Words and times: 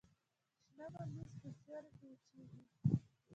شنه 0.71 0.87
ممیز 0.99 1.29
په 1.41 1.49
سیوري 1.59 1.91
کې 1.99 2.05
وچیږي. 2.11 2.63